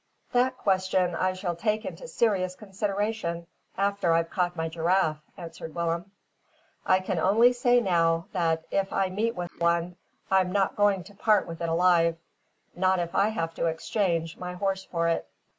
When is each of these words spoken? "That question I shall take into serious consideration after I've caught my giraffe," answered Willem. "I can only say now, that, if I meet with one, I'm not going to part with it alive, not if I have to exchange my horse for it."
"That 0.31 0.57
question 0.57 1.13
I 1.13 1.33
shall 1.33 1.55
take 1.55 1.85
into 1.85 2.07
serious 2.07 2.55
consideration 2.55 3.45
after 3.77 4.13
I've 4.13 4.31
caught 4.31 4.55
my 4.55 4.67
giraffe," 4.67 5.21
answered 5.37 5.75
Willem. 5.75 6.09
"I 6.87 7.01
can 7.01 7.19
only 7.19 7.53
say 7.53 7.79
now, 7.81 8.25
that, 8.31 8.65
if 8.71 8.91
I 8.91 9.09
meet 9.09 9.35
with 9.35 9.51
one, 9.59 9.97
I'm 10.31 10.51
not 10.51 10.75
going 10.75 11.03
to 11.03 11.13
part 11.13 11.45
with 11.45 11.61
it 11.61 11.69
alive, 11.69 12.17
not 12.73 12.97
if 12.97 13.13
I 13.13 13.27
have 13.29 13.53
to 13.53 13.67
exchange 13.67 14.37
my 14.37 14.53
horse 14.55 14.83
for 14.85 15.07
it." 15.07 15.27